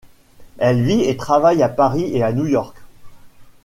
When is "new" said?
2.33-2.47